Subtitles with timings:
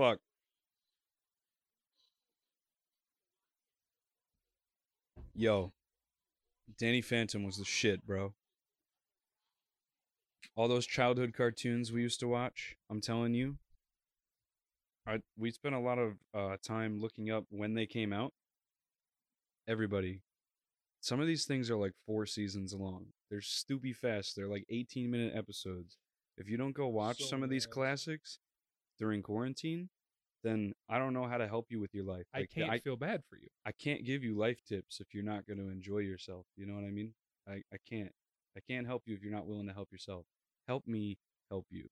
[0.00, 0.18] fuck.
[5.34, 5.72] Yo,
[6.78, 8.32] Danny Phantom was the shit, bro.
[10.56, 13.58] All those childhood cartoons we used to watch, I'm telling you.
[15.06, 18.32] I we spent a lot of uh, time looking up when they came out.
[19.68, 20.22] Everybody,
[21.00, 23.06] some of these things are like four seasons long.
[23.30, 24.34] They're stupid fast.
[24.34, 25.98] They're like 18 minute episodes.
[26.38, 28.38] If you don't go watch So some of these classics
[29.00, 29.88] during quarantine,
[30.44, 32.26] then I don't know how to help you with your life.
[32.32, 33.48] I can't I, feel bad for you.
[33.66, 36.46] I can't give you life tips if you're not going to enjoy yourself.
[36.56, 37.14] You know what I mean?
[37.48, 38.12] I, I can't.
[38.56, 40.26] I can't help you if you're not willing to help yourself.
[40.68, 41.18] Help me
[41.50, 41.88] help you.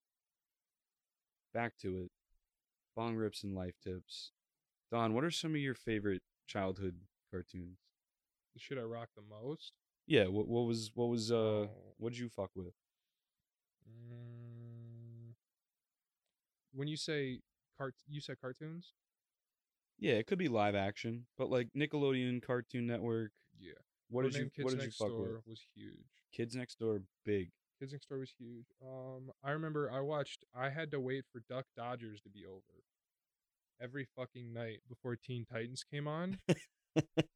[1.54, 2.10] Back to it.
[2.94, 4.32] Bong rips and life tips.
[4.90, 6.96] Don, what are some of your favorite childhood
[7.30, 7.78] cartoons?
[8.54, 9.72] The shit I rock the most.
[10.06, 11.70] Yeah, what what was what was uh Oh.
[11.98, 12.74] what'd you fuck with?
[13.88, 14.47] Mm,
[16.78, 17.40] when you say
[17.76, 18.92] cart, you said cartoons.
[19.98, 23.32] Yeah, it could be live action, but like Nickelodeon, Cartoon Network.
[23.58, 23.72] Yeah.
[24.10, 25.46] What did you Kids what did you Next fuck Door with?
[25.46, 26.06] was huge.
[26.32, 27.50] Kids Next Door, big.
[27.80, 28.66] Kids Next Door was huge.
[28.80, 30.44] Um, I remember I watched.
[30.54, 32.62] I had to wait for Duck Dodgers to be over
[33.82, 36.38] every fucking night before Teen Titans came on,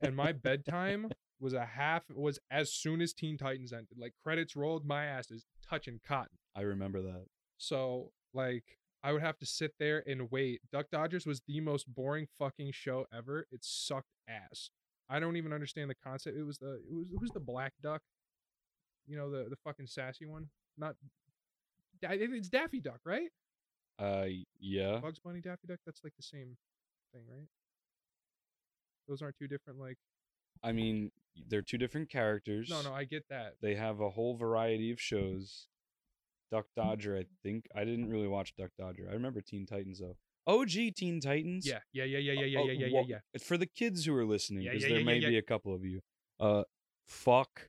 [0.01, 3.99] and my bedtime was a half was as soon as Teen Titans ended.
[3.99, 6.39] Like credits rolled, my ass is touching cotton.
[6.55, 7.27] I remember that.
[7.59, 10.61] So like I would have to sit there and wait.
[10.71, 13.47] Duck Dodgers was the most boring fucking show ever.
[13.51, 14.71] It sucked ass.
[15.09, 16.37] I don't even understand the concept.
[16.37, 18.03] It was the it was who's the black duck?
[19.07, 20.49] You know the the fucking sassy one.
[20.79, 20.95] Not.
[22.01, 23.29] It's Daffy Duck, right?
[23.99, 24.27] Uh
[24.59, 24.99] yeah.
[25.01, 25.79] Bugs Bunny, Daffy Duck.
[25.85, 26.57] That's like the same
[27.13, 27.47] thing, right?
[29.09, 29.79] Those aren't two different.
[29.79, 29.99] Like
[30.63, 31.11] I mean,
[31.49, 32.71] they're two different characters.
[32.71, 33.55] no, no, I get that.
[33.61, 35.67] They have a whole variety of shows.
[36.53, 37.67] Duck Dodger, I think.
[37.75, 39.09] I didn't really watch Duck Dodger.
[39.11, 40.17] I remember Teen Titans though.
[40.47, 41.67] OG Teen Titans.
[41.67, 43.19] Yeah, yeah, yeah, yeah, yeah, yeah, Oh, yeah, yeah, yeah, well, yeah.
[43.43, 45.75] For the kids who are listening, because yeah, there yeah, may yeah, be a couple
[45.75, 46.01] of you.
[46.39, 46.65] Uh,
[47.07, 47.69] fuck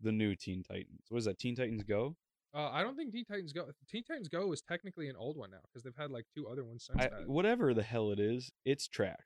[0.00, 1.06] the new Teen Titans.
[1.08, 1.38] What is that?
[1.38, 2.16] Teen Titans Go?
[2.54, 3.66] Uh, I don't think Teen Titans Go.
[3.90, 6.64] Teen Titans Go is technically an old one now because they've had like two other
[6.64, 7.28] ones since I, that.
[7.28, 9.16] whatever the hell it is, it's trash.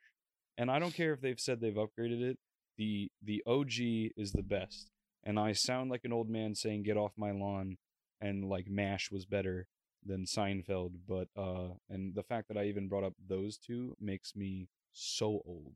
[0.59, 2.39] And I don't care if they've said they've upgraded it.
[2.79, 4.91] The the OG is the best.
[5.25, 7.77] And I sound like an old man saying get off my lawn
[8.23, 9.67] and like MASH was better
[10.05, 14.35] than Seinfeld, but uh and the fact that I even brought up those two makes
[14.35, 15.75] me so old.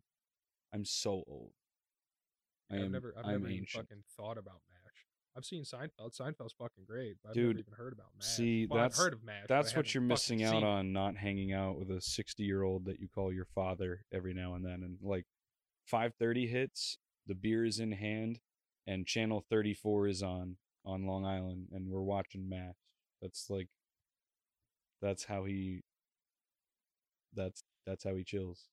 [0.72, 1.52] I'm so old.
[2.70, 5.06] I I've am, never, I've I'm never even fucking thought about MASH.
[5.36, 6.16] I've seen Seinfeld.
[6.18, 8.26] Seinfeld's fucking great, but I've Dude, never even heard about MASH.
[8.26, 9.44] see, well, that's- I've heard of MASH.
[9.48, 12.98] That's what you're missing out on not hanging out with a 60 year old that
[13.00, 14.82] you call your father every now and then.
[14.82, 15.26] And like
[15.90, 18.40] 5:30 hits, the beer is in hand,
[18.86, 20.56] and channel 34 is on
[20.86, 22.76] on Long Island, and we're watching MASH.
[23.20, 23.68] That's like,
[25.02, 25.82] that's how he.
[27.34, 28.68] That's that's how he chills.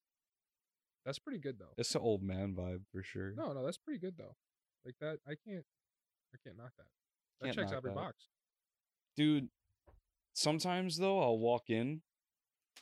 [1.06, 1.74] That's pretty good though.
[1.78, 3.34] It's an old man vibe for sure.
[3.36, 4.36] No, no, that's pretty good though.
[4.86, 5.66] Like that, I can't,
[6.34, 6.86] I can't knock that.
[7.42, 7.96] That Can't checks every that.
[7.96, 8.28] box.
[9.18, 9.50] dude
[10.34, 12.02] sometimes though i'll walk in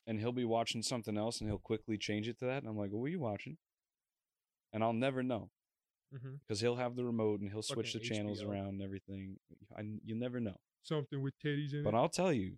[0.08, 2.78] and he'll be watching something else and he'll quickly change it to that and i'm
[2.78, 3.58] like what were you watching
[4.72, 5.50] and i'll never know
[6.14, 6.36] Mm-hmm.
[6.46, 8.50] because he'll have the remote and he'll switch the channels HBO.
[8.50, 9.38] around and everything
[9.78, 11.98] I, you never know Something with titties in but it.
[11.98, 12.56] i'll tell you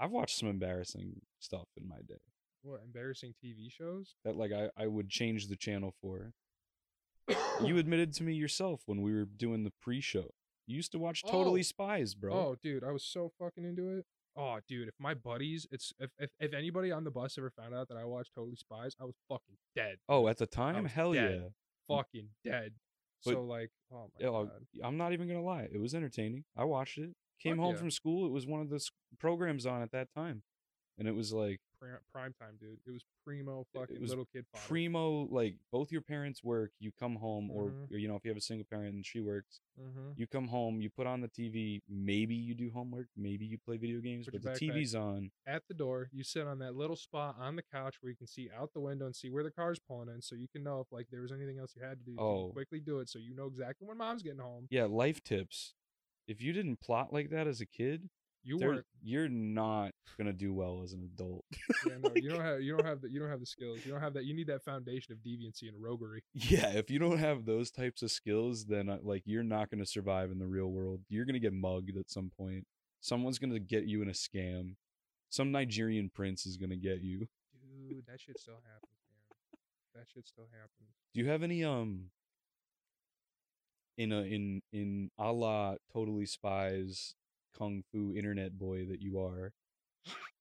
[0.00, 2.18] i've watched some embarrassing stuff in my day
[2.62, 4.14] What embarrassing TV shows?
[4.24, 6.32] that like i, I would change the channel for
[7.62, 10.30] you admitted to me yourself when we were doing the pre-show
[10.66, 11.62] you used to watch totally Oh.
[11.62, 14.04] spies bro Oh, dude, I was so fucking into it.
[14.38, 17.74] Oh, dude, if my buddies, it's if, if if anybody on the bus ever found
[17.74, 19.96] out that I watched Totally Spies, I was fucking dead.
[20.08, 21.40] oh at the time was hell dead.
[21.42, 21.48] yeah
[21.90, 21.96] Mm.
[21.98, 22.72] Fucking dead.
[23.24, 24.50] But- so like, oh my Yeah, god.
[24.84, 25.68] I'm not even gonna lie.
[25.72, 26.44] It was entertaining.
[26.56, 27.10] I watched it.
[27.42, 27.80] Came Fuck home yeah.
[27.80, 28.26] from school.
[28.26, 30.42] It was one of the s- programs on at that time,
[30.98, 32.78] and it was like Pri- prime time, dude.
[32.86, 34.64] It was primo It- it fucking was little kid fodder.
[34.66, 35.26] primo.
[35.26, 36.72] Like both your parents work.
[36.78, 37.90] You come home, or, Mhm.
[37.92, 40.12] or, you know, if you have a single parent and she works, mm-hmm.
[40.16, 40.80] you come home.
[40.80, 41.82] You put on the TV.
[41.86, 43.08] Maybe you do homework.
[43.14, 44.24] Maybe you play video games.
[44.24, 45.30] Put but the TV's on.
[45.46, 48.26] At the door, you sit on that little spot on the couch where you can
[48.26, 50.80] see out the window and see where the car's pulling in, so you can know
[50.80, 52.12] if like there was anything else you had to do.
[52.16, 52.52] so you can Oh.
[52.52, 54.66] quickly do it, so you know exactly when mom's getting home.
[54.70, 55.74] Yeah, life tips.
[56.26, 58.08] If you didn't plot like that as a kid,
[58.46, 58.86] You weren't.
[59.02, 61.44] you're not gonna do well as an adult.
[61.86, 62.62] Yeah, no, you don't have.
[62.62, 63.10] You don't have the.
[63.10, 63.80] You don't have the skills.
[63.84, 64.24] You don't have that.
[64.24, 66.22] You need that foundation of deviancy and roguery.
[66.32, 69.80] Yeah, if you don't have those types of skills, then uh, like you're not going
[69.80, 71.00] to survive in the real world.
[71.08, 72.66] You're going to get mugged at some point.
[73.00, 74.74] Someone's going to get you in a scam.
[75.28, 77.28] Some Nigerian prince is going to get you.
[77.88, 79.60] Dude, that shit still happens, man.
[79.94, 80.90] That shit still happens.
[81.14, 82.10] Do you have any um
[83.96, 87.14] in a in in a la totally spies
[87.56, 89.52] kung fu internet boy that you are?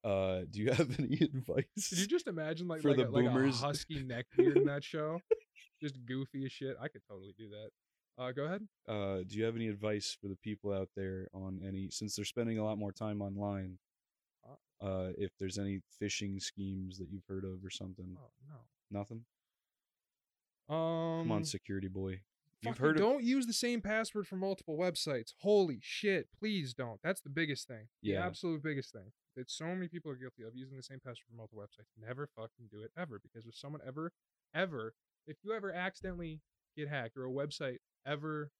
[0.03, 1.89] Uh, do you have any advice?
[1.89, 3.59] Could you just imagine like For like, the a, like a boomers.
[3.61, 5.19] husky neckbeard in that show?
[5.81, 6.75] Just goofy as shit.
[6.79, 7.69] I could totally do that.
[8.17, 8.61] Uh, go ahead.
[8.87, 12.23] uh, do you have any advice for the people out there on any since they're
[12.23, 13.77] spending a lot more time online?
[14.47, 18.55] Uh, Uh, if there's any phishing schemes that you've heard of or something, Oh no.
[18.91, 19.25] nothing.
[20.69, 22.21] Um, Come on, security boy.
[22.61, 25.33] You've heard don't use the same password for multiple websites.
[25.41, 26.27] Holy shit!
[26.37, 26.99] Please don't.
[27.03, 27.87] That's the biggest thing.
[28.01, 28.21] Yeah.
[28.21, 31.25] The absolute biggest thing that so many people are guilty of using the same password
[31.29, 31.89] for multiple websites.
[32.01, 34.11] Never fucking do it ever because if someone ever,
[34.53, 34.93] ever,
[35.27, 36.39] if you ever accidentally
[36.77, 38.51] get hacked or a website ever,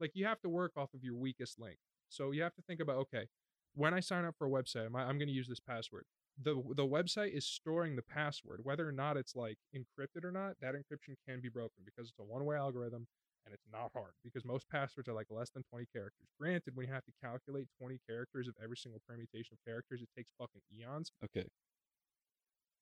[0.00, 1.78] like you have to work off of your weakest link.
[2.08, 3.28] So you have to think about okay,
[3.74, 6.04] when I sign up for a website, am I, I'm going to use this password.
[6.42, 10.54] The the website is storing the password, whether or not it's like encrypted or not.
[10.60, 13.06] That encryption can be broken because it's a one way algorithm
[13.48, 16.28] and it's not hard because most passwords are like less than 20 characters.
[16.38, 20.08] Granted, when you have to calculate 20 characters of every single permutation of characters, it
[20.14, 21.10] takes fucking eons.
[21.24, 21.46] okay.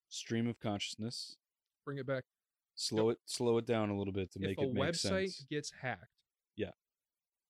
[0.09, 1.37] Stream of consciousness.
[1.85, 2.25] Bring it back.
[2.75, 5.49] Slow it slow it down a little bit to if make a it make website
[5.49, 6.11] gets hacked,
[6.57, 6.71] Yeah.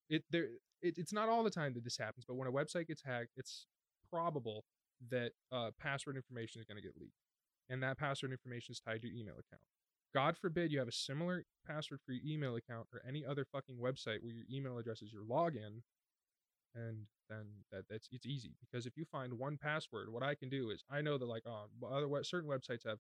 [0.08, 0.44] it there
[0.82, 3.30] it, it's not all the time that this happens, but when a website gets hacked,
[3.36, 3.66] it's
[4.10, 4.64] probable
[5.10, 7.16] that uh, password information is going to get leaked,
[7.68, 9.62] and that password information is tied to your email account.
[10.14, 13.76] God forbid you have a similar password for your email account or any other fucking
[13.76, 15.82] website where your email address is your login,
[16.74, 20.48] and then that that's it's easy because if you find one password, what I can
[20.48, 22.98] do is I know that like on other web, certain websites have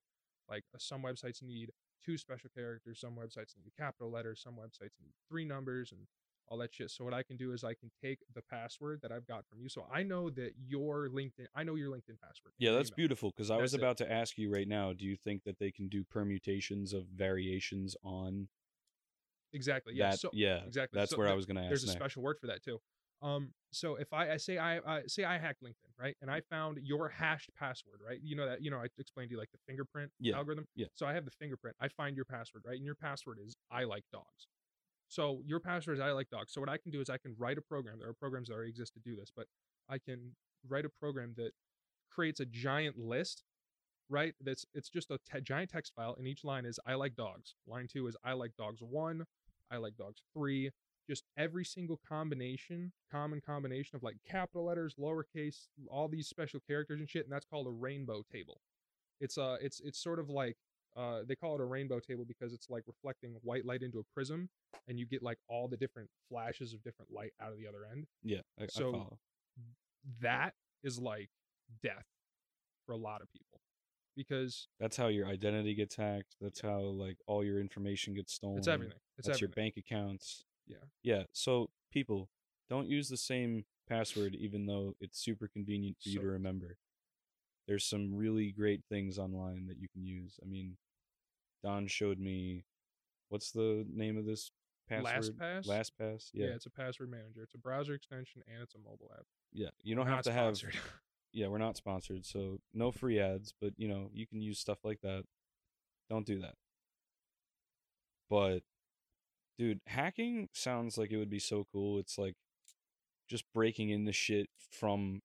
[0.48, 1.70] like uh, some websites need
[2.04, 6.02] two special characters, some websites need a capital letter, some websites need three numbers and
[6.48, 6.90] all that shit.
[6.90, 9.60] So what I can do is I can take the password that I've got from
[9.60, 9.68] you.
[9.68, 12.52] So I know that your LinkedIn, I know your LinkedIn password.
[12.58, 12.96] Yeah, that's email.
[12.96, 13.78] beautiful because I was it.
[13.78, 17.04] about to ask you right now, do you think that they can do permutations of
[17.06, 18.48] variations on
[19.52, 19.94] Exactly.
[19.94, 20.10] Yeah.
[20.10, 20.20] that?
[20.20, 20.98] so yeah, exactly.
[20.98, 21.98] That's So where I was going to ask there's a next.
[21.98, 22.78] special word for that too.
[23.22, 26.42] Um, so if I, I say I, I say I hacked LinkedIn, right, and I
[26.50, 28.18] found your hashed password, right?
[28.22, 30.66] You know that you know I explained to you like the fingerprint Yeah, algorithm.
[30.76, 30.86] yeah.
[30.94, 31.76] So I have the fingerprint.
[31.80, 34.48] I find your password, right, and your password is I like dogs.
[35.08, 36.52] So your password is I like dogs.
[36.52, 37.98] So what I can do is I can write a program.
[37.98, 39.46] There are programs that already exist to do this, but
[39.88, 40.32] I can
[40.68, 41.52] write a program that
[42.10, 43.44] creates a giant list
[44.08, 47.16] right that's it's just a te- giant text file and each line is i like
[47.16, 49.24] dogs line two is i like dogs one
[49.70, 50.70] i like dogs three
[51.08, 57.00] just every single combination common combination of like capital letters lowercase all these special characters
[57.00, 58.60] and shit and that's called a rainbow table
[59.20, 60.56] it's uh it's it's sort of like
[60.96, 64.02] uh they call it a rainbow table because it's like reflecting white light into a
[64.14, 64.48] prism
[64.88, 67.84] and you get like all the different flashes of different light out of the other
[67.90, 69.18] end Yeah, I, I So- follow.
[70.20, 71.28] that is like
[71.82, 72.04] death
[72.86, 73.60] for a lot of people
[74.16, 76.36] because That's how your identity gets hacked.
[76.40, 78.58] That's how like all your information gets stolen.
[78.58, 80.44] it's everything it's That's everything your bank accounts.
[80.66, 80.76] Yeah.
[81.02, 81.22] Yeah.
[81.32, 82.28] So people,
[82.70, 86.76] don't use the same password even though it's super convenient for you to remember.
[87.68, 90.38] There's some really great things online that you can use.
[90.42, 90.76] I mean,
[91.62, 92.64] Don showed me
[93.28, 94.50] what's the name of this
[94.88, 95.36] password?
[95.38, 95.66] LastPass?
[95.66, 96.30] LastPass.
[96.32, 96.46] yeah.
[96.46, 96.52] Yeah.
[96.54, 99.70] it's a password manager it's a browser extension and it's a mobile app Yeah.
[99.82, 100.56] You don't Not have to have
[101.36, 104.78] yeah, we're not sponsored, so no free ads, but you know, you can use stuff
[104.84, 105.24] like that.
[106.08, 106.54] Don't do that.
[108.30, 108.60] But
[109.58, 111.98] dude, hacking sounds like it would be so cool.
[111.98, 112.36] It's like
[113.28, 115.20] just breaking into shit from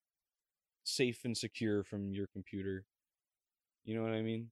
[0.84, 2.84] safe and secure from your computer.
[3.84, 4.50] You know what I mean?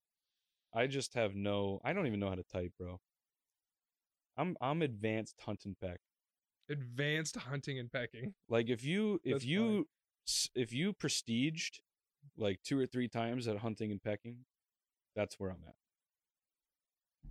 [0.75, 3.01] I just have no I don't even know how to type, bro.
[4.37, 6.01] I'm I'm advanced hunt and peck.
[6.69, 9.89] advanced hunting and pecking Like if you if That's you
[10.27, 11.81] s if you prestiged
[12.37, 14.45] like two or three times at hunting and pecking,
[15.17, 15.75] that's where I'm at.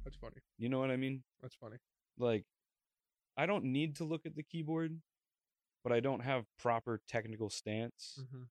[0.04, 1.24] that's funny You know what I mean?
[1.42, 1.78] that's funny
[2.18, 2.46] Like
[3.38, 5.00] I don't need to look at the keyboard,
[5.84, 8.44] but I don't have proper technical stance mm-hmm.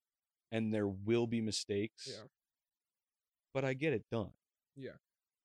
[0.50, 2.08] and there will be mistakes.
[2.08, 2.24] yeah
[3.52, 4.32] But I get it done.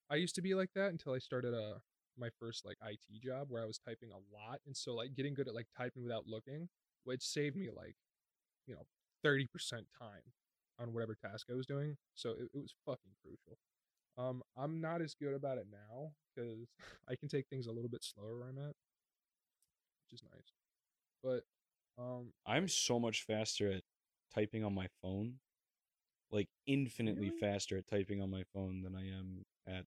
[0.09, 1.79] I used to be like that until I started uh
[2.17, 5.33] my first like IT job where I was typing a lot and so like getting
[5.33, 6.69] good at like typing without looking,
[7.05, 7.95] which saved me like,
[8.67, 8.83] you know,
[9.25, 9.47] 30%
[9.97, 10.21] time
[10.79, 11.97] on whatever task I was doing.
[12.13, 13.57] So it, it was fucking crucial.
[14.17, 16.67] Um I'm not as good about it now cuz
[17.09, 18.75] I can take things a little bit slower where I'm at,
[20.03, 20.53] which is nice.
[21.23, 21.43] But
[21.97, 23.83] um I'm so much faster at
[24.33, 25.39] typing on my phone.
[26.33, 27.39] Like infinitely Really?
[27.39, 29.85] faster at typing on my phone than I am at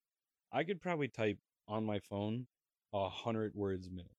[0.53, 1.39] I could probably type
[1.69, 2.47] on my phone
[2.95, 4.13] a hundred words a minute.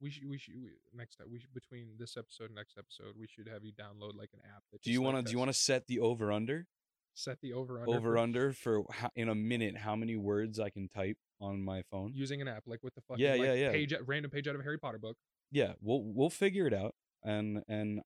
[0.00, 3.14] we should we should we, next time we should between this episode and next episode
[3.18, 5.38] we should have you download like an app that Do you want to do you
[5.38, 6.66] want to set the over under?
[7.14, 8.84] set the over under Over under for
[9.16, 12.12] in a minute how many words I can type on my phone?
[12.14, 13.70] using an app like with the fucking Yeah, like, yeah, yeah.
[13.72, 15.16] page random page out of a Harry Potter book.
[15.50, 16.94] Yeah, we'll we'll figure it out
[17.24, 18.02] and and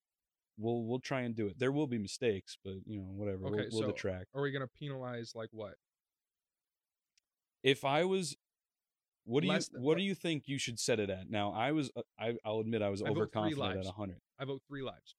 [0.63, 1.59] we'll we'll try and do it.
[1.59, 3.47] There will be mistakes, but you know whatever.
[3.47, 4.27] Okay, we'll, we'll so- detract.
[4.35, 5.75] Are we gonna penalize like what?
[7.63, 8.37] If I was,
[9.25, 11.31] what do you than- what do you think you should set it at?
[11.31, 14.63] Now I was uh, I I'll admit I was I overconfident at hundred, I vote
[14.69, 15.15] three lives.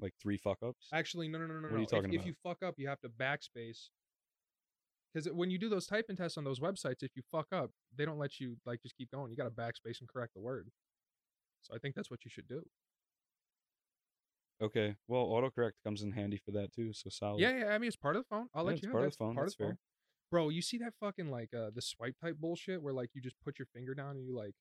[0.00, 0.88] like three fuck ups.
[0.92, 1.76] Actually, no, no, no, no, What no.
[1.76, 2.26] are you If- talking if, about?
[2.26, 3.90] you fuck up, you have to backspace.
[5.12, 8.04] Because when you do those typing tests on those websites, if you fuck up, they
[8.04, 9.30] don't let you like just keep going.
[9.30, 10.68] You got to backspace and correct the word.
[11.62, 12.62] So I think that's what you should do.
[14.62, 16.92] Okay, well autocorrect comes in handy for that too.
[16.92, 17.40] So solid.
[17.40, 17.66] Yeah, yeah.
[17.66, 18.48] I mean, it's part of the phone.
[18.54, 19.68] I'll Yeah, let it's you have part of the phone, Part that's of the fair.
[19.72, 19.78] phone.
[20.30, 23.36] Bro, you see that fucking like uh the swipe type bullshit where like you just
[23.44, 24.54] put your finger down and you like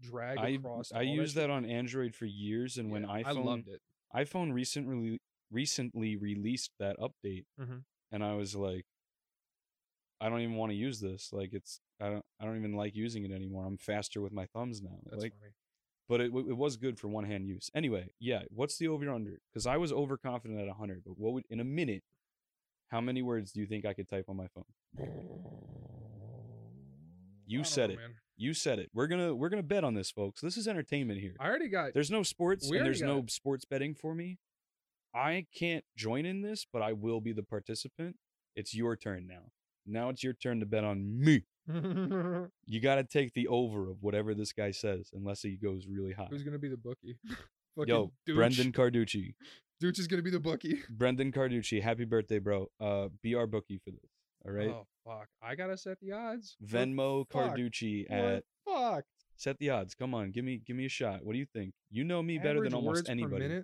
[0.00, 0.92] drag I across.
[0.92, 1.42] I all used shit?
[1.42, 3.80] that on Android for years, and when Yeah, iPhone I loved it.
[4.14, 7.84] iPhone recently recently released that update, Mhm.
[8.12, 8.84] and I was like,
[10.20, 11.30] I don't even want to use this.
[11.32, 13.64] Like it's I don't I don't even like using it anymore.
[13.66, 14.98] I'm faster with my thumbs now.
[15.06, 15.52] That's like, funny.
[16.08, 17.70] But it it was good for one hand use.
[17.74, 18.42] Anyway, yeah.
[18.50, 19.40] What's the over under?
[19.52, 21.02] Because I was overconfident at 100.
[21.04, 22.02] But what would in a minute?
[22.88, 24.64] How many words do you think I could type on my phone?
[27.46, 27.98] You said know, it.
[27.98, 28.14] man.
[28.36, 28.90] You said it.
[28.92, 30.40] We're gonna we're gonna bet on this, folks.
[30.40, 31.34] This is entertainment here.
[31.40, 31.94] I already got.
[31.94, 33.30] There's no sports and there's no it.
[33.30, 34.38] sports betting for me.
[35.14, 38.16] I can't join in this, but I will be the participant.
[38.54, 39.50] It's your turn now.
[39.86, 41.44] Now it's your turn to bet on me.
[42.66, 46.12] You got to take the over of whatever this guy says, unless he goes really
[46.12, 46.28] high.
[46.30, 47.18] Who's gonna be the bookie?
[47.76, 48.34] Fucking Yo, Dooch.
[48.34, 49.34] Brendan Carducci.
[49.82, 50.80] Dooch is gonna be the bookie.
[50.90, 52.68] Brendan Carducci, happy birthday, bro.
[52.80, 54.10] Uh, be our bookie for this.
[54.46, 54.68] All right.
[54.68, 55.28] Oh fuck!
[55.42, 56.56] I gotta set the odds.
[56.64, 57.56] Venmo fucked.
[57.56, 59.08] Carducci at fucked.
[59.36, 59.94] set the odds.
[59.94, 61.24] Come on, give me give me a shot.
[61.24, 61.74] What do you think?
[61.90, 63.62] You know me better Average than almost anybody.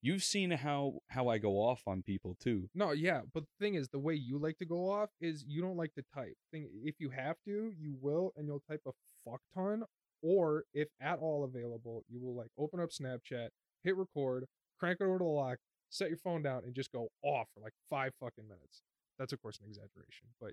[0.00, 2.68] You've seen how how I go off on people too.
[2.74, 5.60] No, yeah, but the thing is, the way you like to go off is you
[5.60, 6.36] don't like to type.
[6.52, 8.92] Thing, if you have to, you will, and you'll type a
[9.24, 9.82] fuck ton.
[10.22, 13.48] Or if at all available, you will like open up Snapchat,
[13.84, 14.46] hit record,
[14.78, 15.58] crank it over to the lock,
[15.90, 18.82] set your phone down, and just go off for like five fucking minutes.
[19.18, 20.52] That's of course an exaggeration, but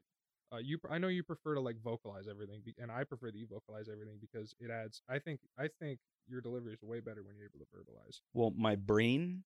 [0.55, 3.38] uh, you, I know you prefer to like vocalize everything, be- and I prefer that
[3.38, 5.01] you vocalize everything because it adds.
[5.09, 8.19] I think, I think your delivery is way better when you're able to verbalize.
[8.33, 9.43] Well, my brain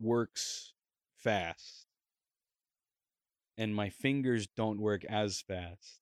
[0.00, 0.72] works
[1.16, 1.86] fast,
[3.56, 6.00] and my fingers don't work as fast.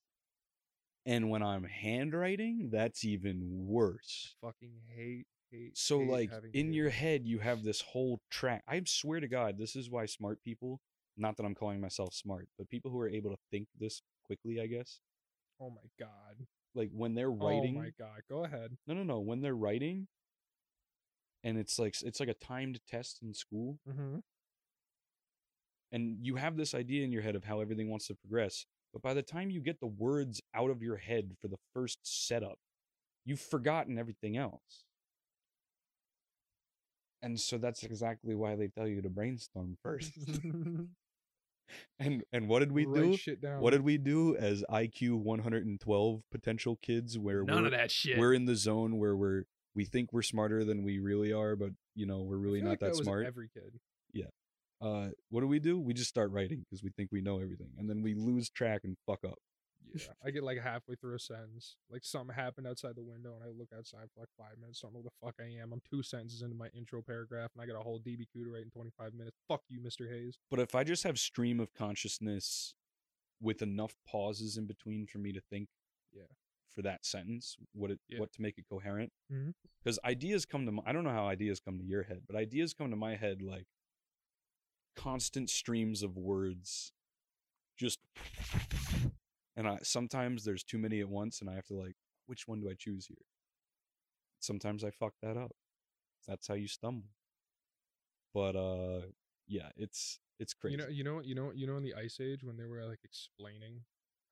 [1.06, 4.36] And when I'm handwriting, that's even worse.
[4.42, 5.76] Fucking hate, hate.
[5.76, 8.62] So, hate like, in your head, you have this whole track.
[8.68, 10.80] I swear to God, this is why smart people,
[11.16, 14.60] not that I'm calling myself smart, but people who are able to think this quickly,
[14.60, 15.00] I guess,
[15.60, 16.46] Oh my god.
[16.74, 17.76] like when they're writing.
[17.76, 18.20] Oh my god.
[18.28, 18.76] Go ahead.
[18.86, 19.20] No, no, no.
[19.20, 20.06] When they're writing,
[21.44, 24.18] and it's like it's like a timed test in school, Mm-hmm.
[25.92, 28.64] and you have this idea in your head of how everything wants to progress.
[28.92, 31.98] But by the time you get the words out of your head for the first
[32.02, 32.58] setup,
[33.24, 34.84] you've forgotten everything else.
[37.22, 40.12] And so that's exactly why they tell you to brainstorm first.
[41.98, 43.48] and and what did we Write do?
[43.58, 48.18] What did we do as IQ 112 potential kids where None we're, of that shit.
[48.18, 51.70] we're in the zone where we're we think we're smarter than we really are, but
[51.94, 53.26] you know, we're really not like that was smart.
[53.26, 53.78] Every kid.
[54.12, 54.26] Yeah.
[54.80, 55.78] uh what do we do?
[55.78, 57.70] We just start writing because we think we know everything.
[57.78, 59.38] And then we lose track and fuck up.
[59.94, 60.02] Yeah.
[60.24, 61.76] I get like halfway through a sentence.
[61.90, 64.92] Like something happened outside the window and I look outside for like five minutes, don't
[64.92, 65.72] know who the fuck I am.
[65.72, 68.62] I'm two sentences into my intro paragraph and I got a whole DBQ to write
[68.62, 69.36] in 25 minutes.
[69.48, 70.08] Fuck you, Mr.
[70.10, 70.38] Hayes.
[70.50, 72.74] But if I just have stream of consciousness
[73.40, 75.68] with enough pauses in between for me to think
[76.12, 76.24] Yeah.
[76.74, 78.20] for that sentence, what it Yeah.
[78.20, 79.12] what to make it coherent.
[79.32, 79.50] Mm-hmm.
[79.82, 82.36] Because ideas come to my, I don't know how ideas come to your head, but
[82.36, 83.66] ideas come to my head like
[84.94, 86.92] constant streams of words
[87.78, 87.98] just
[89.60, 91.94] and I sometimes there's too many at once and I have to like
[92.26, 93.24] which one do I choose here?
[94.40, 95.52] Sometimes I fuck that up.
[96.26, 97.10] That's how you stumble.
[98.32, 99.02] But uh
[99.46, 100.76] yeah, it's it's crazy.
[100.76, 102.82] You know, you know, you know, you know, in the Ice Age when they were
[102.84, 103.80] like explaining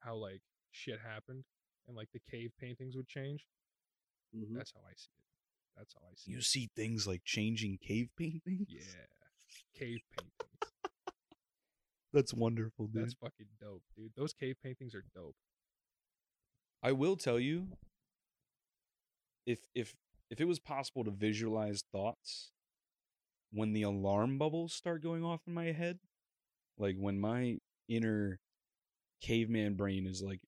[0.00, 1.44] how like shit happened
[1.86, 3.46] and like the cave paintings would change.
[4.34, 4.54] Mhm.
[4.56, 5.24] That's how I see it.
[5.76, 6.44] That's how I see You it.
[6.44, 8.68] see things like changing cave paintings?
[8.70, 9.06] Yeah,
[9.74, 10.57] cave paintings.
[12.12, 13.02] That's wonderful, dude.
[13.02, 14.12] That's fucking dope, dude.
[14.16, 15.36] Those cave paintings are dope.
[16.82, 17.68] I will tell you
[19.46, 19.94] if if
[20.30, 22.50] if it was possible to visualize thoughts
[23.50, 25.98] when the alarm bubbles start going off in my head,
[26.78, 28.38] like when my inner
[29.20, 30.40] caveman brain is like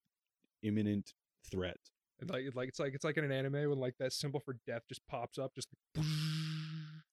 [0.63, 1.13] imminent
[1.51, 1.79] threat.
[2.29, 4.57] Like, it's like it's like it's like in an anime when like that symbol for
[4.67, 6.05] death just pops up, just like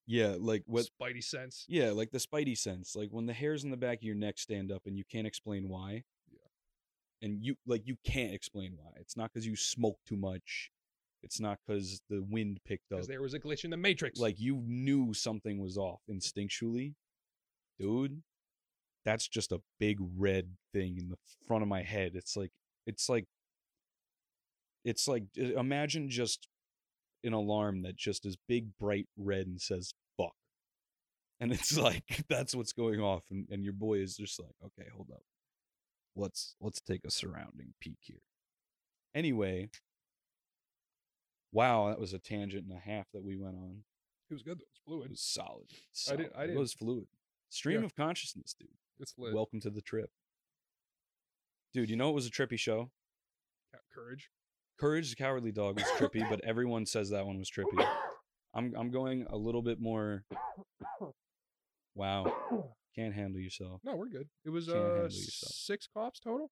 [0.07, 1.65] Yeah, like what Spidey sense.
[1.67, 4.39] Yeah, like the spidey sense, like when the hairs in the back of your neck
[4.39, 6.05] stand up and you can't explain why.
[6.31, 6.39] Yeah.
[7.21, 8.91] And you like you can't explain why.
[8.95, 10.71] It's not because you smoke too much.
[11.23, 12.99] It's not because the wind picked up.
[12.99, 14.17] Because there was a glitch in the matrix.
[14.17, 16.93] Like you knew something was off instinctually,
[17.77, 18.21] dude.
[19.03, 22.13] That's just a big red thing in the front of my head.
[22.15, 22.51] It's like
[22.85, 23.25] it's like
[24.85, 26.47] it's like imagine just
[27.24, 30.33] an alarm that just is big bright red and says fuck.
[31.39, 34.89] And it's like that's what's going off and, and your boy is just like okay
[34.93, 35.24] hold up.
[36.15, 38.21] Let's let's take a surrounding peek here.
[39.15, 39.69] Anyway
[41.53, 43.83] wow that was a tangent and a half that we went on.
[44.29, 45.09] It was good it fluid.
[45.09, 45.67] was solid,
[46.09, 47.07] I didn't- I it didn't- was fluid.
[47.50, 47.86] Stream Yeah.
[47.86, 48.67] of consciousness dude.
[49.00, 49.33] It's lit.
[49.33, 50.12] welcome to the trip.
[51.74, 52.91] Dude you know it was a trippy show?
[53.93, 54.29] Courage.
[54.79, 57.84] Courage the cowardly dog was trippy but everyone says that one was trippy
[58.53, 60.24] i'm i'm going a little bit more
[61.96, 62.31] wow
[62.96, 64.27] can't handle yourself No, we're good.
[64.46, 65.51] It was Can't uh handle yourself.
[65.53, 66.50] six cops total.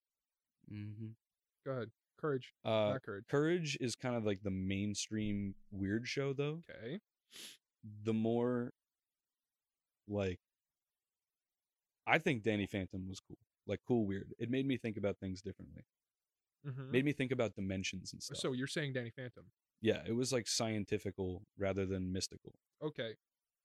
[0.69, 1.07] hmm
[1.65, 1.89] Go ahead.
[2.19, 2.53] Courage.
[2.63, 3.25] uh Not courage.
[3.29, 6.99] courage is kind of like the mainstream weird show though Okay.
[8.03, 8.71] the more
[10.07, 10.39] like
[12.07, 15.41] i think danny phantom was cool like cool weird it made me think about things
[15.41, 15.83] differently
[16.65, 16.89] Mhm.
[16.91, 19.45] made me think about dimensions and stuff So you're saying Danny Phantom?
[19.81, 23.15] yeah it was like scientifical rather than mystical Okay.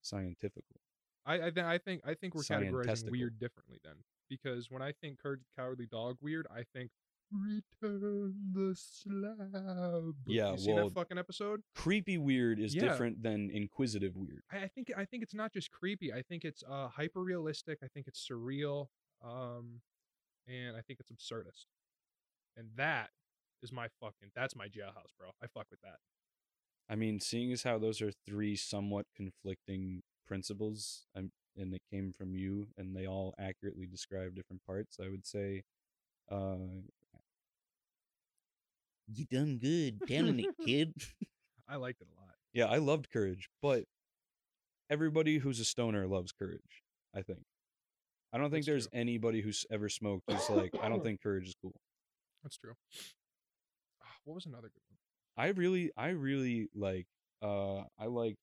[0.02, 0.80] scientifical
[1.26, 4.92] I I, th- I think I think we're categorizing weird differently then because when I
[4.92, 5.18] think
[5.56, 6.90] Cowardly Dog weird, I think
[7.32, 10.14] Return the Slab.
[10.26, 11.62] Yeah, you seen well- that fucking episode?
[11.74, 12.82] creepy weird is Yeah.
[12.88, 16.12] different than inquisitive weird I, I think I think it's not just creepy.
[16.12, 17.78] I think it's uh hyper realistic.
[17.82, 18.88] I think it's surreal.
[19.22, 19.82] Um,
[20.46, 21.66] and I think it's absurdist.
[22.56, 23.10] And that
[23.62, 25.30] is my fucking that's my jailhouse, bro.
[25.42, 25.96] I fuck with that.
[26.88, 32.12] I mean, seeing as how those are three somewhat conflicting principles, um, and it came
[32.16, 35.62] from you, and they all accurately describe different parts, I would say,
[36.30, 36.56] uh,
[39.12, 40.94] you done good telling it, kid.
[41.68, 42.34] I liked it a lot.
[42.52, 43.84] yeah, I loved Courage, but
[44.88, 46.82] everybody who's a stoner loves Courage.
[47.14, 47.40] I think.
[48.32, 49.00] I don't think That's there's true.
[49.00, 51.74] anybody who's ever smoked who's like, I don't think Courage is cool.
[52.42, 52.74] That's true.
[54.02, 54.98] Ah, what was another good one?
[55.36, 57.06] I really, I really like.
[57.42, 58.36] Uh, I like,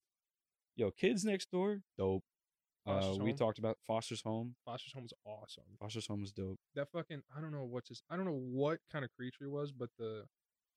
[0.75, 2.23] yo, Kids Next Door, dope.
[2.87, 4.55] Uh, we talked about Foster's Home.
[4.63, 5.63] Foster's Home was awesome.
[5.79, 6.57] Foster's Home is dope.
[6.73, 9.47] That fucking I don't know what's his I don't know what kind of creature he
[9.47, 10.23] was, but the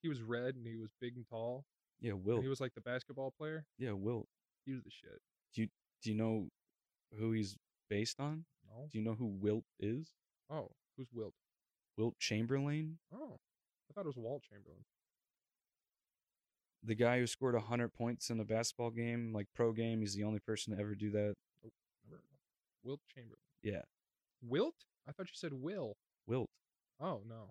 [0.03, 1.65] he was red and he was big and tall.
[2.01, 2.43] Yeah, Wilt.
[2.43, 3.65] he was like the basketball player.
[3.79, 4.27] Yeah, Wilt.
[4.65, 5.21] He was the shit.
[5.55, 5.69] Do you
[6.03, 6.49] Do you know
[7.17, 7.57] who he's
[7.89, 8.45] based on?
[8.69, 8.89] No.
[8.91, 10.11] Do you know who Wilt is?
[10.51, 11.35] Oh, who's Wilt?
[12.01, 13.37] Wilt Chamberlain, Oh,
[13.91, 14.85] I thought it was Walt Chamberlain.
[16.83, 20.01] the guy who scored 100 points in a basketball game, like pro game.
[20.01, 21.35] He's the only person to ever do that.
[22.09, 22.39] Never of him.
[22.83, 23.37] Wilt Chamberlain.
[23.63, 23.83] Yeah,
[24.43, 24.75] Wilt?
[25.07, 25.97] I thought you said Will.
[26.27, 26.49] Wilt.
[27.01, 27.51] Oh no.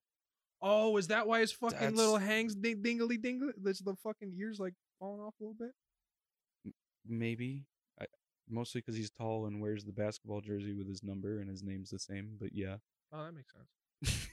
[0.61, 3.51] Oh, is that why his fucking That's- little hangs ding dingly dingle?
[3.55, 6.73] There's the fucking ears like falling off a little bit.
[7.07, 7.65] Maybe.
[8.01, 8.05] I,
[8.49, 11.91] mostly because he's tall and wears the basketball jersey with his number and his name's
[11.91, 12.35] the same.
[12.39, 12.77] But yeah.
[13.13, 14.27] Oh, that makes sense.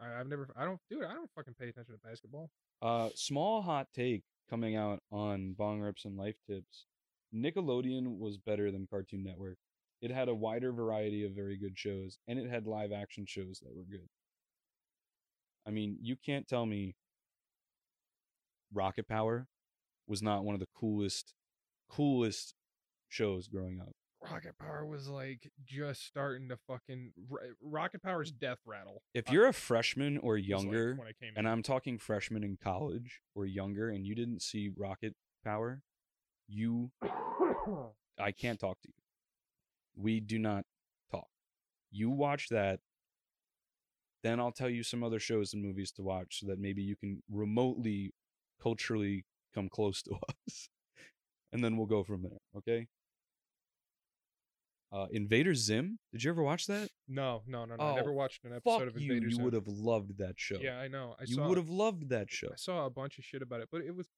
[0.00, 0.48] I, I've never.
[0.56, 1.04] I don't, dude.
[1.04, 2.50] I don't fucking pay attention to basketball.
[2.82, 6.86] Uh, small hot take coming out on Bong Rips and Life Tips.
[7.34, 9.58] Nickelodeon was better than Cartoon Network.
[10.02, 13.60] It had a wider variety of very good shows, and it had live action shows
[13.60, 14.08] that were good.
[15.66, 16.96] I mean, you can't tell me
[18.72, 19.46] Rocket Power
[20.06, 21.34] was not one of the coolest,
[21.88, 22.54] coolest
[23.08, 23.92] shows growing up.
[24.22, 28.38] Rocket Power was like just starting to fucking eh, Rocket Power's mm.
[28.38, 29.02] death rattle.
[29.14, 31.48] If you're a freshman or like, younger, when I came and.
[31.48, 35.82] I'm talking freshman in college or younger, and you didn't see Rocket Power,
[36.48, 36.90] you
[38.18, 38.94] I can't talk to you.
[39.96, 40.64] We do not
[41.10, 41.28] talk.
[41.90, 42.80] You watch that,
[44.22, 46.96] then I'll tell you some other shows and movies to watch so that maybe you
[46.96, 48.12] can remotely
[48.62, 50.12] culturally come close to
[50.46, 50.68] us.
[51.52, 52.86] and then we'll go from there, okay?
[54.92, 55.98] Uh Invader Zim?
[56.12, 56.88] Did you ever watch that?
[57.08, 57.84] no, no, no, no.
[57.84, 58.96] I never Oh, watched an episode Fuck of.
[58.96, 59.38] Invader You Zim.
[59.40, 60.58] You would have loved that show.
[60.60, 61.14] Yeah, I know.
[61.20, 62.48] I you would have loved that show.
[62.52, 64.08] I saw a bunch of shit about it, but it was.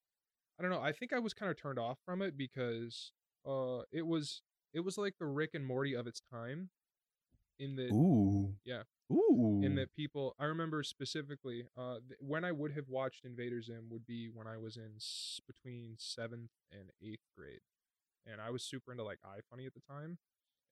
[0.58, 0.80] I don't know.
[0.80, 3.12] I think I was kind of turned off from it because
[3.46, 6.70] uh, it was it was like the Rick and Morty of its time.
[7.58, 8.54] In that, Ooh.
[8.64, 8.82] Yeah.
[9.12, 9.60] Ooh.
[9.62, 13.88] in that people, I remember specifically uh, th- when I would have watched Invader Zim
[13.90, 17.60] would be when I was in s- between seventh and eighth grade,
[18.26, 20.16] and I was super into like iFunny at the time.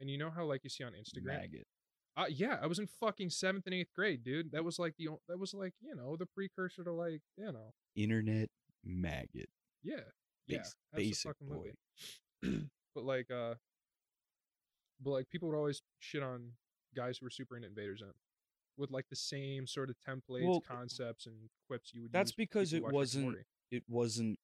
[0.00, 1.66] And you know how like you see on Instagram, Maggot.
[2.16, 4.52] uh, yeah, I was in fucking seventh and eighth grade, dude.
[4.52, 7.72] That was like the that was like you know the precursor to like you know
[7.96, 8.48] Internet
[8.84, 9.48] maggot.
[9.82, 9.96] yeah
[10.46, 11.70] yeah Bas- that's the basic fucking boy.
[12.42, 12.66] movie.
[12.94, 13.54] but like uh,
[15.02, 16.52] but like people would always shit on
[16.96, 18.12] guys who were super into Invader Zim
[18.76, 21.34] with like the same sort of templates, Well, concepts, and
[21.68, 22.12] quips you would.
[22.12, 23.38] That's use because it who watch Rick and wasn't
[23.70, 24.38] it wasn't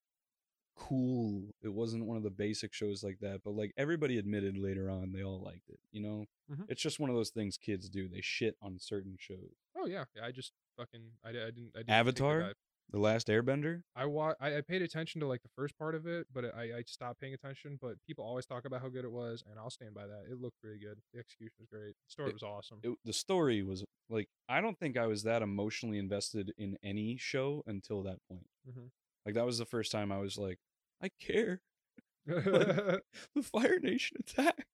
[0.77, 1.43] cool.
[1.62, 5.12] It wasn't one of the basic shows like that, but like everybody admitted later on
[5.12, 6.27] they all liked it, you know?
[6.53, 6.67] Mhm.
[6.69, 8.09] It's just one of those things kids do.
[8.09, 9.55] They shit on certain shows.
[9.77, 12.53] Oh yeah, yeah, I just fucking I, I didn't I didn't Avatar?
[12.93, 13.83] The Last Airbender?
[13.97, 16.62] I wa- I, I paid attention to like the first part of it, but I,
[16.79, 17.81] I stopped paying attention.
[17.83, 20.27] But people always talk about how good it was, and I'll stand by that.
[20.31, 20.97] It looked pretty good.
[21.12, 21.95] The execution was great.
[22.07, 22.79] The story It- was awesome.
[22.85, 27.17] It, the story was like I don't think I was that emotionally invested in any
[27.17, 28.47] show until that point.
[28.71, 28.91] Mhm.
[29.27, 30.59] Like that was the first time I was like,
[31.03, 31.61] I care.
[32.27, 33.03] the
[33.43, 34.67] Fire Nation attack.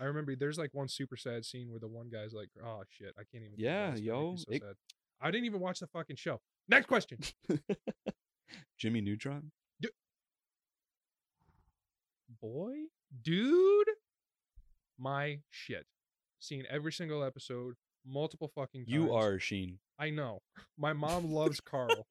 [0.00, 3.14] I remember there's like one super sad scene where the one guy's like, "Oh shit,
[3.16, 4.74] I can't even." Yeah, this, it's gonna make me yo, so it- sad."
[5.20, 6.40] I didn't even watch the fucking show.
[6.68, 7.18] Next question.
[8.78, 9.52] Jimmy Neutron.
[12.40, 12.74] boy,
[13.22, 13.88] dude,
[14.98, 15.86] my shit.
[16.40, 18.92] Seen every single episode, multiple fucking times.
[18.92, 19.78] You are Sheen.
[19.98, 20.42] I know.
[20.76, 22.06] My mom loves Carl.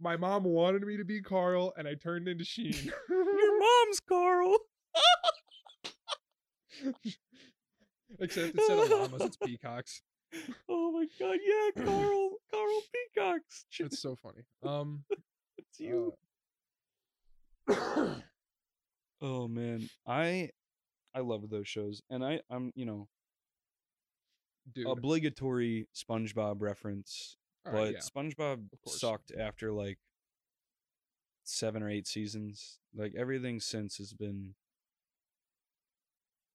[0.00, 2.72] My mom wanted me to be Carl, and I turned into Sheen.
[3.08, 4.56] Your mom's Carl.
[8.20, 10.02] Except instead of llamas, it's peacocks.
[10.68, 12.30] Oh my god, yeah, Carl.
[12.50, 12.82] Carl
[13.14, 13.64] Peacocks.
[13.78, 14.42] It's so funny.
[14.62, 15.04] Um,
[15.56, 16.12] It's you.
[17.70, 18.16] uh,
[19.22, 19.88] oh man.
[20.06, 20.50] I
[21.14, 22.02] I love those shows.
[22.10, 23.08] And I I'm, you know,
[24.74, 27.36] dude, obligatory SpongeBob reference.
[27.66, 27.98] All but right, yeah.
[28.00, 29.98] SpongeBob sucked after like
[31.44, 32.78] seven or eight seasons.
[32.94, 34.54] Like everything since has been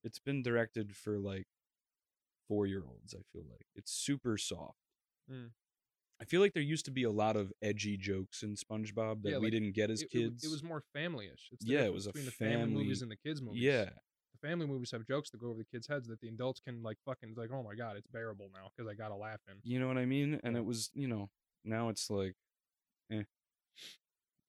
[0.03, 1.47] it's been directed for like
[2.47, 3.67] four year olds, I feel like.
[3.75, 4.77] It's super soft.
[5.31, 5.51] Mm.
[6.21, 9.31] I feel like there used to be a lot of edgy jokes in SpongeBob that
[9.31, 10.43] Yeah, we like, didn't get as it, it kids.
[10.43, 11.49] It, was more family-ish.
[11.51, 13.61] It's Yeah, it was a between the family movies and the kids movies.
[13.61, 13.89] yeah.
[14.41, 16.97] Family movies have jokes that go over the kids' heads that the adults can like
[17.05, 19.55] fucking like, oh my god, it's bearable now because I gotta laugh in.
[19.63, 20.39] You know what I mean?
[20.43, 21.29] And it was, you know,
[21.63, 22.35] now it's like
[23.11, 23.23] eh.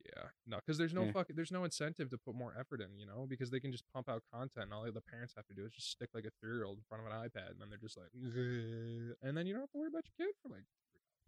[0.05, 1.13] Yeah, no, because there's no Yeah.
[1.13, 3.85] fucking there's no incentive to put more effort in, you know, because they can just
[3.95, 6.31] pump out content and all the parents have to do is just stick like a
[6.41, 9.37] three year old in front of an iPad and then they're just like, "Ugh," and
[9.37, 10.65] then you don't have to worry about your kid for like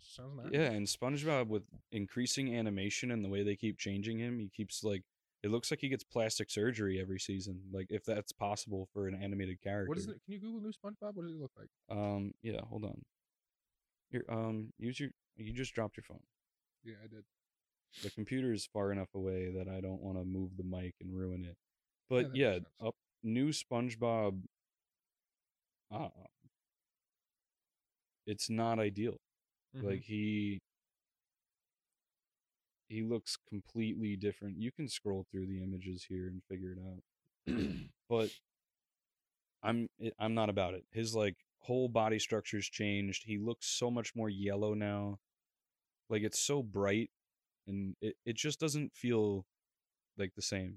[0.00, 0.52] sounds nice.
[0.52, 4.82] Yeah, and SpongeBob with increasing animation and the way they keep changing him, he keeps
[4.82, 5.02] like
[5.44, 7.60] it looks like he gets plastic surgery every season.
[7.70, 9.90] Like if that's possible for an animated character.
[9.90, 10.16] What is it?
[10.24, 11.14] Can you Google new SpongeBob?
[11.14, 11.68] What does it look like?
[11.90, 13.02] Um yeah, hold on.
[14.10, 16.22] Here, um use your you just dropped your phone.
[16.82, 17.24] Yeah, I did.
[18.02, 21.14] The computer is far enough away that I don't want to move the mic and
[21.14, 21.56] ruin it.
[22.08, 24.40] But that yeah, up new SpongeBob
[25.92, 26.08] uh
[28.26, 29.18] it's not ideal.
[29.76, 29.82] Mhm.
[29.84, 30.62] Like he
[32.94, 34.56] he looks completely different.
[34.56, 37.66] You can scroll through the images here and figure it out.
[38.08, 38.30] but
[39.62, 40.84] I'm I'm not about it.
[40.92, 43.24] His like whole body structure's changed.
[43.26, 45.18] He looks so much more yellow now.
[46.08, 47.10] Like it's so bright
[47.66, 49.44] and it, it just doesn't feel
[50.16, 50.76] like the same.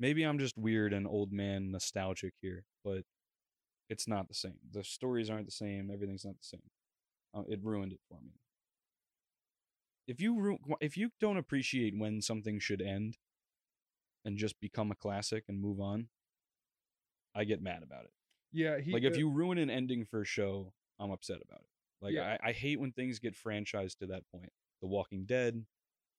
[0.00, 3.02] Maybe I'm just weird and old man nostalgic here, but
[3.88, 4.58] it's not the same.
[4.72, 5.88] The stories aren't the same.
[5.92, 6.70] Everything's not the same.
[7.32, 8.32] Uh, it ruined it for me.
[10.06, 13.16] If you if you don't appreciate when something should end
[14.24, 16.08] and just become a classic and move on,
[17.34, 18.12] I get mad about it.
[18.52, 21.60] yeah, he like if uh, you ruin an ending for a show, I'm upset about
[21.60, 21.68] it.
[22.00, 22.36] Like Yeah.
[22.42, 24.52] I, I hate when things get franchised to that point.
[24.80, 25.64] The Walking Dead,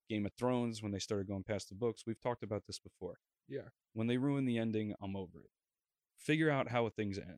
[0.10, 3.19] Game of Thrones, when they started going past the books, we've talked about this before.
[3.48, 5.52] yeah, When they ruin the ending, I'm over it.
[6.17, 7.38] Figure out how things end.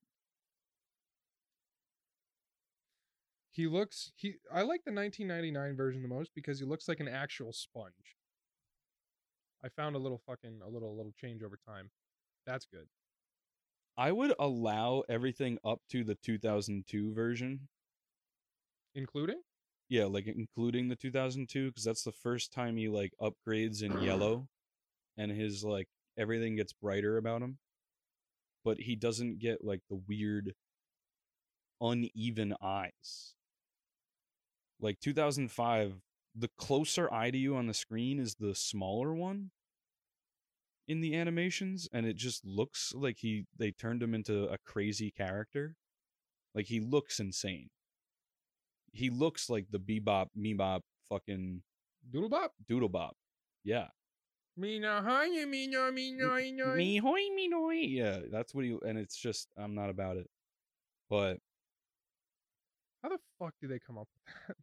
[3.57, 4.35] He looks he.
[4.53, 8.15] I like the 1999 version the most because he looks like an actual sponge.
[9.65, 11.89] I found a little fucking a little little change over time.
[12.45, 12.85] That's good.
[13.97, 17.67] I would allow everything up to the 2002 version.
[18.93, 19.41] Including?
[19.89, 24.47] Yeah, like including the 2002 because that's the first time he like upgrades in yellow
[25.17, 27.57] and his like everything gets brighter about him.
[28.63, 30.53] But he doesn't get like the weird
[31.81, 33.33] uneven eyes.
[34.79, 36.01] Like 2005,
[36.35, 39.51] the closer eye to you on the screen is the smaller one
[40.87, 45.11] in the animations and it just looks like he they turned him into a crazy
[45.11, 45.75] character.
[46.55, 47.69] Like he looks insane.
[48.91, 51.61] He looks like the Bebop Mebop fucking
[52.11, 52.49] Doodlebop?
[52.69, 53.11] Doodlebop.
[53.63, 53.87] Yeah.
[54.55, 56.75] Me no hi me no me no no.
[56.75, 57.73] Me hoy me noy.
[57.73, 60.29] Yeah, that's what he and it's just I'm not about it.
[61.09, 61.37] But
[63.03, 64.55] How the fuck do they come up with that?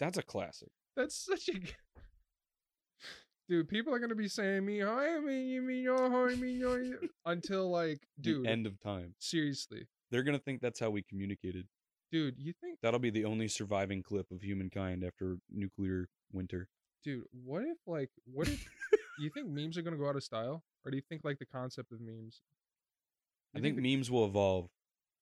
[0.00, 0.70] That's a classic.
[0.96, 1.52] That's such a.
[3.48, 6.78] Dude, people are gonna be saying me hi me me no hi me no
[7.26, 8.44] until like, dude.
[8.44, 9.14] the end of time.
[9.18, 11.66] seriously, They're gonna think that's how we communicated.
[12.12, 16.68] dude, you think That'll be the only surviving clip of humankind after nuclear winter.
[17.02, 18.64] Dude, what if like what if
[19.18, 20.62] you think memes are gonna go out of style?
[20.84, 22.42] Or do you think like the concept of memes?
[23.54, 24.68] I You think the- memes will evolve.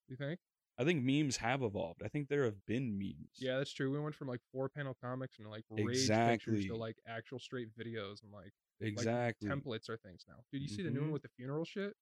[0.07, 0.39] you think?
[0.79, 2.01] I think memes have evolved.
[2.03, 3.29] I think there have been memes.
[3.37, 3.91] Yeah, that's true.
[3.91, 7.69] We went from like four panel comics and like rage pictures to like actual straight
[7.77, 9.49] videos and like exactly.
[9.49, 10.35] like templates are things now.
[10.51, 11.13] Did you see the new one Mhm.
[11.13, 11.95] with the funeral shit?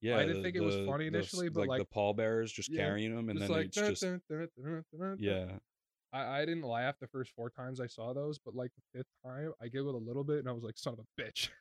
[0.00, 2.86] yeah, I didn't think it was funny the initially, but, like, the pallbearers just Yeah,
[2.86, 4.04] carrying them, and then like it's just
[5.18, 5.58] yeah.
[6.12, 9.10] I, I didn't laugh the first four times I saw those, but like the fifth
[9.24, 11.48] time I giggled a little bit and I was like, son of a bitch.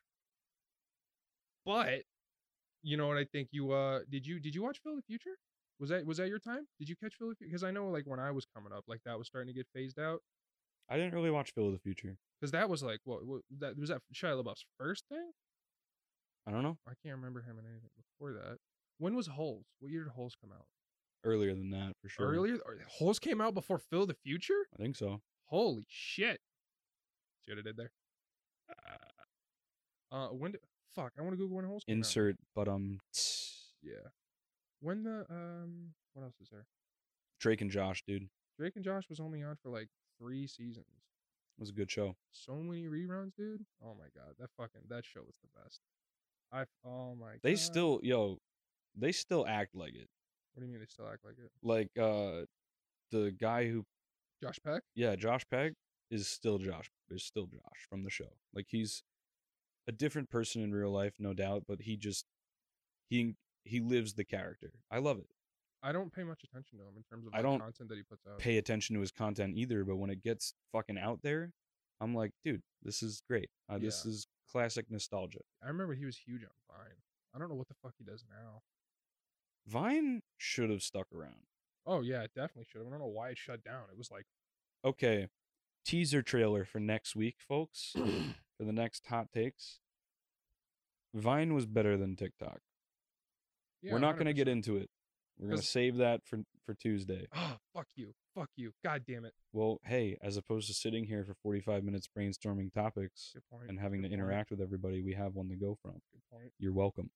[1.66, 2.04] But
[2.84, 5.38] you know what I think you uh did you did you watch Phil the Future?
[5.80, 6.68] Was that was that your time?
[6.80, 9.18] Did you catch Phil Because I know like when I was coming up, like that
[9.18, 10.22] was starting to get phased out.
[10.90, 12.18] I didn't really watch Phil of the Future.
[12.40, 15.32] Because that was like what, what that was that Shia LaBeouf's first thing?
[16.48, 16.78] I don't know.
[16.88, 18.58] I can't remember him in anything before that.
[19.00, 19.66] When was Holes?
[19.80, 20.66] What year did Holes come out?
[21.24, 22.28] Earlier than that, for sure.
[22.28, 22.60] Earlier?
[22.88, 24.68] Holes came out before Phil the Future?
[24.74, 25.22] I think so.
[25.46, 26.40] Holy shit.
[27.46, 27.92] See what I did there?
[30.12, 30.62] Uh, when did,
[30.96, 31.98] fuck, I want to Google when Holes came out.
[31.98, 33.00] Insert, but um,
[33.82, 33.94] Yeah.
[34.82, 36.66] When the, um, what else is there?
[37.40, 40.86] Drake and Josh, dude, Drake and Josh was only on for like three seasons.
[41.58, 42.16] It was a good show.
[42.32, 43.66] So many reruns, dude.
[43.84, 45.82] Oh my god, that fucking, that show was the best.
[46.52, 47.60] I, oh my They god.
[47.60, 48.38] still, yo,
[48.96, 50.08] they still act like it.
[50.54, 51.52] What do you mean they still act like it?
[51.64, 52.46] Like uh,
[53.12, 53.84] the guy who,
[54.42, 54.84] Josh Peck?
[54.96, 55.74] yeah, Josh Peck
[56.12, 56.90] is still Josh.
[57.10, 58.34] Is still Josh from the show.
[58.54, 59.04] Like he's
[59.88, 62.26] a different person in real life, no doubt, but he just
[63.10, 64.72] he he lives the character.
[64.90, 65.28] I love it.
[65.84, 67.96] I don't pay much attention to him in terms of I like, don't content that
[67.98, 68.40] he puts out.
[68.40, 71.52] pay attention to his content either, but when it gets fucking out there,
[72.02, 73.50] I'm like, dude, this is great.
[73.70, 75.40] Uh, This is classic nostalgia.
[75.64, 76.96] I remember he was huge on Vine.
[77.36, 78.62] I don't know what the fuck he does now.
[79.68, 81.48] Vine should have stuck around.
[81.86, 82.88] Oh yeah, it definitely should have.
[82.88, 83.84] I don't know why it shut down.
[83.92, 84.26] It was like
[84.84, 85.28] Okay,
[85.86, 87.92] teaser trailer for next week, folks,
[88.58, 89.80] for the next hot takes.
[91.14, 92.60] Vine was better than TikTok.
[93.82, 94.90] Yeah, We're not going to get into it.
[95.38, 97.28] We're going to save that for for Tuesday.
[97.36, 98.14] Oh, fuck you.
[98.34, 98.72] Fuck you.
[98.84, 99.34] God damn it.
[99.54, 103.70] Well, hey, as opposed to sitting here for 45 minutes brainstorming topics Good point.
[103.70, 105.92] and having to point, interact with everybody, we have one to go from.
[106.14, 106.52] Good point.
[106.58, 107.10] You're welcome.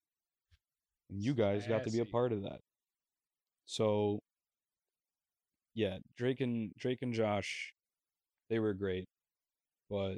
[1.10, 2.12] And you guys got to be a Sassy.
[2.12, 2.60] part of that.
[3.66, 4.20] So
[5.74, 7.74] yeah, Drake and Drake and Josh,
[8.50, 9.08] they were great.
[9.90, 10.18] But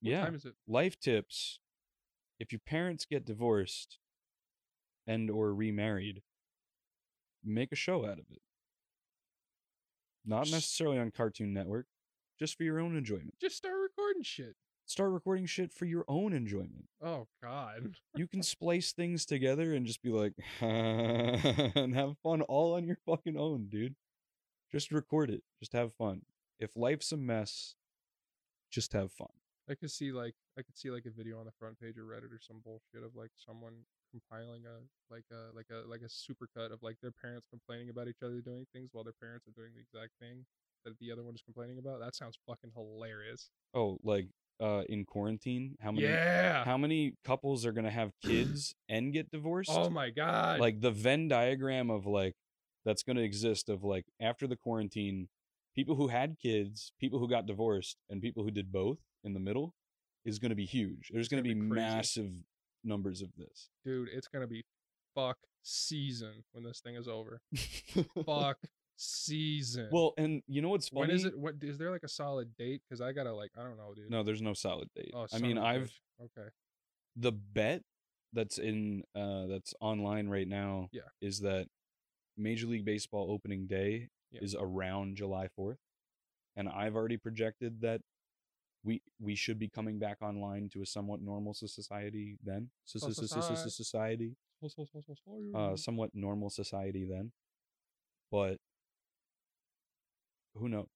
[0.00, 0.54] What yeah, time is it?
[0.66, 1.58] life tips.
[2.38, 3.98] If your parents get divorced
[5.06, 6.22] and or remarried,
[7.44, 8.42] make a show out of it.
[10.24, 11.86] Not necessarily on Cartoon Network,
[12.38, 13.34] just for your own enjoyment.
[13.40, 14.54] Just start recording shit.
[14.84, 16.86] Start recording shit for your own enjoyment.
[17.02, 17.94] Oh God.
[18.16, 22.98] you can splice things together and just be like and have fun all on your
[23.04, 23.96] fucking own, dude.
[24.70, 25.42] Just record it.
[25.60, 26.22] Just have fun.
[26.58, 27.74] If life's a mess,
[28.70, 29.28] just have fun.
[29.70, 32.04] I could see like I could see like a video on the front page of
[32.04, 34.80] Reddit or some bullshit of like someone compiling a
[35.12, 38.40] like a like a like a supercut of like their parents complaining about each other
[38.40, 40.46] doing things while their parents are doing the exact thing
[40.84, 42.00] that the other one is complaining about.
[42.00, 43.50] That sounds fucking hilarious.
[43.74, 44.28] Oh, like
[44.60, 46.64] uh in quarantine, how many Yeah.
[46.64, 49.70] how many couples are going to have kids and get divorced?
[49.72, 50.60] oh my god.
[50.60, 52.34] like the Venn diagram of like
[52.84, 55.28] that's going to exist of like after the quarantine,
[55.74, 59.40] people who had kids, people who got divorced, and people who did both in the
[59.40, 59.74] middle
[60.24, 61.10] is going to be huge.
[61.12, 62.30] There's going to be be massive
[62.84, 63.70] numbers of this.
[63.84, 64.64] dude, it's gonna be
[65.14, 67.40] fuck season when this thing is over.
[68.24, 68.58] fuck
[68.96, 69.88] season.
[69.92, 71.00] well, and you know what's funny?
[71.08, 71.38] when is it?
[71.38, 72.82] What is there like a solid date?
[72.88, 74.10] Because I gotta like I don't know, dude.
[74.10, 75.10] No, there's no solid date.
[75.14, 75.90] Oh, I mean, I've
[76.22, 76.48] okay.
[77.16, 77.82] the bet
[78.32, 81.02] that's in uh that's online right now Yeah.
[81.20, 81.66] is that
[82.36, 84.40] Major League Baseball opening day Yeah.
[84.42, 85.78] is around July 4th.
[86.56, 88.00] And I've already projected that
[88.84, 92.70] we we should be coming back online to a somewhat normal society then.
[92.84, 94.36] So- so- so- so- so- so- Society.
[94.60, 97.32] So, so, so, so, so, Uh somewhat normal society then.
[98.30, 98.58] But
[100.54, 100.88] who knows?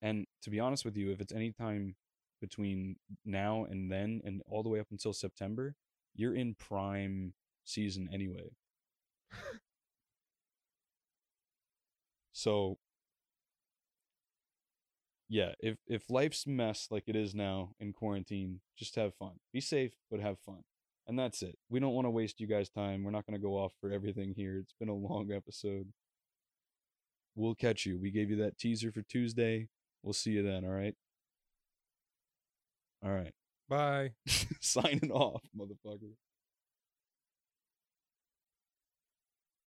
[0.00, 1.94] And to be honest with you, if it's any time
[2.40, 5.76] between now and then and all the way up until September,
[6.14, 8.50] you're in prime season anyway.
[12.32, 12.78] so
[15.32, 19.32] yeah, if if life's mess like it is now in quarantine, just have fun.
[19.50, 20.62] Be safe, but have fun.
[21.06, 21.56] And that's it.
[21.70, 23.02] We don't want to waste you guys' time.
[23.02, 24.58] We're not going to go off for everything here.
[24.58, 25.88] It's been a long episode.
[27.34, 27.98] We'll catch you.
[27.98, 29.68] We gave you that teaser for Tuesday.
[30.02, 30.94] We'll see you then, all right?
[33.02, 33.32] All right.
[33.70, 34.10] Bye.
[34.60, 36.12] Signing off, motherfucker.